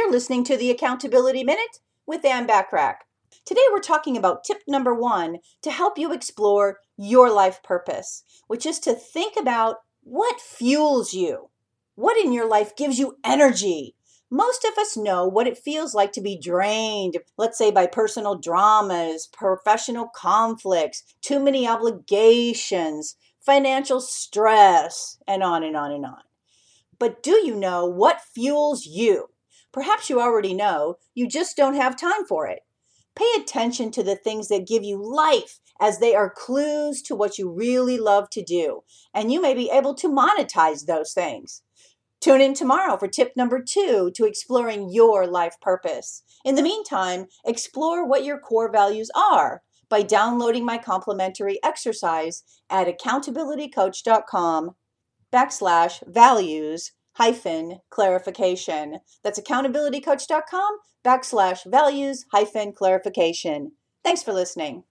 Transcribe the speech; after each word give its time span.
You're 0.00 0.10
listening 0.10 0.44
to 0.44 0.56
the 0.56 0.70
Accountability 0.70 1.44
Minute 1.44 1.80
with 2.06 2.24
Ann 2.24 2.46
Bachrach. 2.46 3.00
Today 3.44 3.60
we're 3.70 3.80
talking 3.80 4.16
about 4.16 4.44
tip 4.44 4.62
number 4.66 4.94
one 4.94 5.40
to 5.60 5.70
help 5.70 5.98
you 5.98 6.10
explore 6.10 6.78
your 6.96 7.30
life 7.30 7.62
purpose, 7.62 8.24
which 8.46 8.64
is 8.64 8.78
to 8.80 8.94
think 8.94 9.34
about 9.38 9.76
what 10.02 10.40
fuels 10.40 11.12
you. 11.12 11.50
What 11.96 12.16
in 12.16 12.32
your 12.32 12.48
life 12.48 12.74
gives 12.76 12.98
you 12.98 13.18
energy? 13.22 13.94
Most 14.30 14.64
of 14.64 14.78
us 14.78 14.96
know 14.96 15.26
what 15.26 15.46
it 15.46 15.58
feels 15.58 15.92
like 15.94 16.12
to 16.12 16.22
be 16.22 16.40
drained, 16.42 17.18
let's 17.36 17.58
say 17.58 17.70
by 17.70 17.86
personal 17.86 18.36
dramas, 18.36 19.28
professional 19.30 20.08
conflicts, 20.16 21.04
too 21.20 21.38
many 21.38 21.68
obligations, 21.68 23.16
financial 23.38 24.00
stress, 24.00 25.18
and 25.28 25.42
on 25.42 25.62
and 25.62 25.76
on 25.76 25.92
and 25.92 26.06
on. 26.06 26.22
But 26.98 27.22
do 27.22 27.32
you 27.32 27.54
know 27.54 27.84
what 27.84 28.22
fuels 28.22 28.86
you? 28.86 29.28
Perhaps 29.72 30.10
you 30.10 30.20
already 30.20 30.54
know, 30.54 30.96
you 31.14 31.28
just 31.28 31.56
don't 31.56 31.74
have 31.74 31.96
time 31.96 32.26
for 32.26 32.46
it. 32.46 32.60
Pay 33.14 33.30
attention 33.38 33.90
to 33.92 34.02
the 34.02 34.16
things 34.16 34.48
that 34.48 34.66
give 34.66 34.82
you 34.84 35.02
life 35.02 35.60
as 35.80 35.98
they 35.98 36.14
are 36.14 36.30
clues 36.30 37.02
to 37.02 37.14
what 37.14 37.38
you 37.38 37.50
really 37.50 37.98
love 37.98 38.30
to 38.30 38.42
do, 38.42 38.82
and 39.14 39.32
you 39.32 39.40
may 39.40 39.54
be 39.54 39.70
able 39.70 39.94
to 39.94 40.08
monetize 40.08 40.86
those 40.86 41.12
things. 41.12 41.62
Tune 42.20 42.40
in 42.40 42.52
tomorrow 42.52 42.98
for 42.98 43.08
tip 43.08 43.32
number 43.34 43.62
two 43.62 44.10
to 44.14 44.26
exploring 44.26 44.90
your 44.92 45.26
life 45.26 45.56
purpose. 45.60 46.22
In 46.44 46.54
the 46.54 46.62
meantime, 46.62 47.26
explore 47.46 48.06
what 48.06 48.24
your 48.24 48.38
core 48.38 48.70
values 48.70 49.10
are 49.14 49.62
by 49.88 50.02
downloading 50.02 50.64
my 50.64 50.76
complimentary 50.78 51.58
exercise 51.64 52.42
at 52.68 52.86
accountabilitycoach.com 52.86 54.72
backslash 55.32 56.02
values 56.06 56.92
hyphen 57.14 57.78
clarification. 57.90 58.98
That's 59.22 59.40
accountabilitycoach.com 59.40 60.78
backslash 61.04 61.70
values 61.70 62.24
hyphen 62.32 62.72
clarification. 62.72 63.72
Thanks 64.04 64.22
for 64.22 64.32
listening. 64.32 64.84